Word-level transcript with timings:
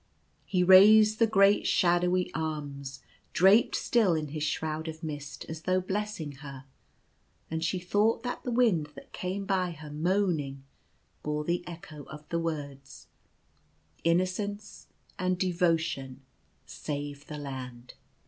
He 0.47 0.63
raised 0.63 1.19
the 1.19 1.27
great 1.27 1.67
shadowy 1.67 2.33
arms, 2.33 3.01
draped 3.33 3.75
still 3.75 4.15
in 4.15 4.29
his 4.29 4.41
shroud 4.41 4.87
of 4.87 5.03
mist, 5.03 5.45
as 5.47 5.61
though 5.61 5.79
blessing 5.79 6.31
her; 6.37 6.65
and 7.51 7.63
she 7.63 7.77
thought 7.77 8.23
that 8.23 8.41
the 8.43 8.49
wind 8.49 8.87
that 8.95 9.13
came 9.13 9.45
by 9.45 9.69
her 9.73 9.91
moaning 9.91 10.63
bore 11.21 11.43
the 11.43 11.63
echo 11.67 12.01
of 12.05 12.27
the 12.29 12.39
words:" 12.39 13.09
Innocence 14.03 14.87
and 15.19 15.37
devotion 15.37 16.23
save 16.65 17.27
the 17.27 17.37
land." 17.37 17.93